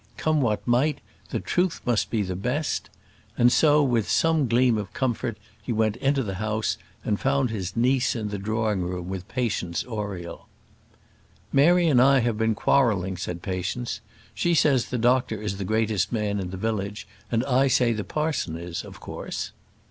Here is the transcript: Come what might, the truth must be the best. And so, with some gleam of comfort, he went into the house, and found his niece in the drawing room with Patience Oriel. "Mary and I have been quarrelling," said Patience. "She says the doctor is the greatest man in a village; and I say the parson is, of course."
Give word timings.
Come 0.17 0.41
what 0.41 0.65
might, 0.65 0.97
the 1.29 1.39
truth 1.39 1.79
must 1.85 2.09
be 2.09 2.23
the 2.23 2.35
best. 2.35 2.89
And 3.37 3.51
so, 3.51 3.83
with 3.83 4.09
some 4.09 4.47
gleam 4.47 4.79
of 4.79 4.91
comfort, 4.93 5.37
he 5.61 5.71
went 5.71 5.95
into 5.97 6.23
the 6.23 6.33
house, 6.41 6.79
and 7.05 7.19
found 7.19 7.51
his 7.51 7.77
niece 7.77 8.15
in 8.15 8.29
the 8.29 8.39
drawing 8.39 8.81
room 8.81 9.09
with 9.09 9.27
Patience 9.27 9.83
Oriel. 9.85 10.47
"Mary 11.53 11.85
and 11.87 12.01
I 12.01 12.21
have 12.21 12.35
been 12.39 12.55
quarrelling," 12.55 13.15
said 13.15 13.43
Patience. 13.43 14.01
"She 14.33 14.55
says 14.55 14.85
the 14.87 14.97
doctor 14.97 15.39
is 15.39 15.57
the 15.57 15.65
greatest 15.65 16.11
man 16.11 16.39
in 16.39 16.51
a 16.51 16.57
village; 16.57 17.07
and 17.31 17.45
I 17.45 17.67
say 17.67 17.93
the 17.93 18.03
parson 18.03 18.57
is, 18.57 18.83
of 18.83 18.99
course." 18.99 19.51